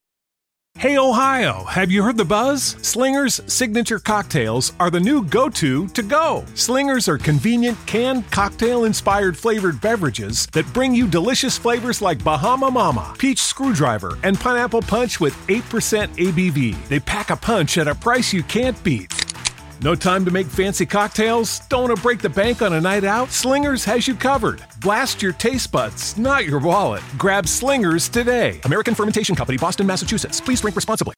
[0.79, 2.75] Hey Ohio, have you heard the buzz?
[2.81, 6.43] Slingers signature cocktails are the new go to to go.
[6.55, 12.71] Slingers are convenient canned cocktail inspired flavored beverages that bring you delicious flavors like Bahama
[12.71, 15.61] Mama, Peach Screwdriver, and Pineapple Punch with 8%
[16.15, 16.87] ABV.
[16.87, 19.30] They pack a punch at a price you can't beat.
[19.83, 21.61] No time to make fancy cocktails?
[21.67, 23.31] Don't want to break the bank on a night out?
[23.31, 24.63] Slingers has you covered.
[24.79, 27.01] Blast your taste buds, not your wallet.
[27.17, 28.59] Grab Slingers today.
[28.65, 30.39] American Fermentation Company, Boston, Massachusetts.
[30.39, 31.15] Please drink responsibly.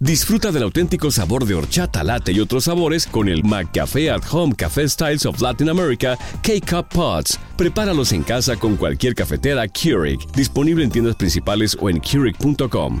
[0.00, 4.54] Disfruta del auténtico sabor de horchata, latte y otros sabores con el McCafé at Home
[4.54, 7.40] Café Styles of Latin America K-Cup Pods.
[7.56, 10.20] Prepáralos en casa con cualquier cafetera Keurig.
[10.32, 13.00] Disponible en tiendas principales o en Keurig.com.